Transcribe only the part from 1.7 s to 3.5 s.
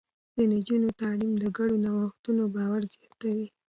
نوښتونو باور زياتوي.